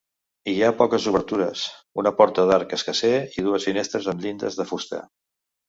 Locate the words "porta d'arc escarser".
2.23-3.13